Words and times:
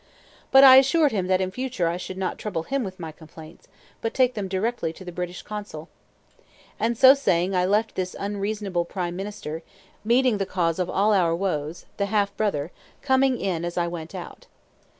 But 0.49 0.63
I 0.63 0.77
assured 0.77 1.11
him 1.11 1.27
that 1.27 1.41
in 1.41 1.51
future 1.51 1.87
I 1.87 1.97
should 1.97 2.17
not 2.17 2.39
trouble 2.39 2.63
him 2.63 2.83
with 2.83 2.99
my 2.99 3.11
complaints, 3.11 3.67
but 4.01 4.15
take 4.15 4.33
them 4.33 4.47
directly 4.47 4.91
to 4.91 5.05
the 5.05 5.11
British 5.11 5.43
Consul. 5.43 5.89
And 6.79 6.97
so 6.97 7.13
saying 7.13 7.55
I 7.55 7.65
left 7.65 7.93
this 7.93 8.15
unreasonable 8.19 8.83
prime 8.85 9.15
minister, 9.15 9.61
meeting 10.03 10.39
the 10.39 10.47
cause 10.49 10.79
of 10.79 10.89
all 10.89 11.13
our 11.13 11.35
woes 11.35 11.85
(the 11.97 12.07
half 12.07 12.35
brother) 12.35 12.71
coming 13.03 13.39
in 13.39 13.63
as 13.63 13.77
I 13.77 13.85
went 13.87 14.15
out. 14.15 14.47